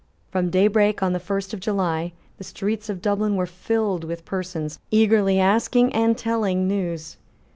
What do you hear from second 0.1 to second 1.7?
From daybreak on the first of